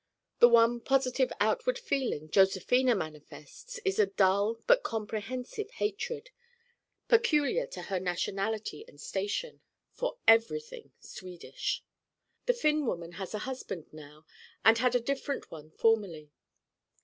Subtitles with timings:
[0.39, 6.31] The one positive outward feeling Josephina manifests is a dull but comprehensive hatred,
[7.07, 9.61] peculiar to her nationality and station,
[9.93, 11.83] for everything Swedish.
[12.47, 14.25] The Finn woman has a husband now
[14.65, 16.31] and had a different one formerly.